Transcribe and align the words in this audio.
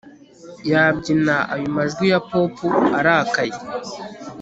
yabyina 0.71 1.35
ayo 1.53 1.67
majwi 1.75 2.05
ya 2.13 2.19
pop 2.29 2.53
arakaye 2.97 3.55